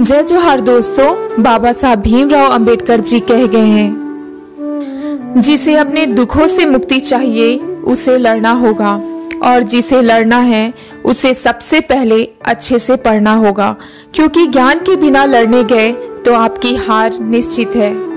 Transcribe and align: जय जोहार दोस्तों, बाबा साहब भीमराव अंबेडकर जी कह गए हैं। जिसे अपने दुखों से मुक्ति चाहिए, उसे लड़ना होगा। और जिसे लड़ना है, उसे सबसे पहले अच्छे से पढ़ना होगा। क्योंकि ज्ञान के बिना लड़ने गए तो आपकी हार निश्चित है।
जय 0.00 0.22
जोहार 0.22 0.60
दोस्तों, 0.60 1.42
बाबा 1.42 1.72
साहब 1.72 2.00
भीमराव 2.00 2.50
अंबेडकर 2.50 3.00
जी 3.00 3.20
कह 3.20 3.46
गए 3.46 3.58
हैं। 3.58 3.96
जिसे 5.36 5.74
अपने 5.74 6.06
दुखों 6.06 6.46
से 6.46 6.66
मुक्ति 6.66 7.00
चाहिए, 7.00 7.58
उसे 7.58 8.18
लड़ना 8.18 8.50
होगा। 8.50 9.02
और 9.42 9.62
जिसे 9.62 10.02
लड़ना 10.02 10.36
है, 10.36 10.74
उसे 11.04 11.34
सबसे 11.34 11.80
पहले 11.80 12.28
अच्छे 12.44 12.78
से 12.78 12.96
पढ़ना 12.96 13.34
होगा। 13.34 13.76
क्योंकि 14.14 14.46
ज्ञान 14.46 14.78
के 14.78 14.96
बिना 14.96 15.24
लड़ने 15.24 15.64
गए 15.64 15.92
तो 16.24 16.34
आपकी 16.34 16.76
हार 16.76 17.18
निश्चित 17.20 17.76
है। 17.76 18.10